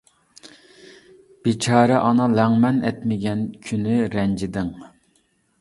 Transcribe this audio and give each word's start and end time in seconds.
بىچارە 1.47 1.99
ئانا 2.05 2.27
لەڭمەن 2.39 2.81
ئەتمىگەن 2.91 3.47
كۈنى 3.69 4.03
رەنجىدىڭ. 4.17 4.77